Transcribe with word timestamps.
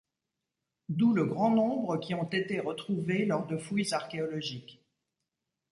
D'où 0.89 1.13
le 1.13 1.25
grand 1.25 1.51
nombre 1.51 1.97
qui 1.97 2.15
ont 2.15 2.23
été 2.27 2.59
retrouvés 2.59 3.27
lors 3.27 3.45
de 3.45 3.55
fouilles 3.55 3.93
archéologiques. 3.93 4.81